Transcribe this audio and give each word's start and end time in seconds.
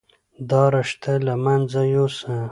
دا 0.49 0.63
رشته 0.75 1.11
له 1.25 1.33
منځه 1.45 1.81
يوسه. 1.95 2.33